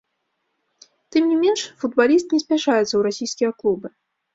Тым 1.17 1.29
не 1.31 1.37
менш 1.43 1.61
футбаліст 1.85 2.27
не 2.39 2.43
спяшаецца 2.47 2.91
ў 2.95 3.01
расійскія 3.13 3.51
клубы. 3.63 3.99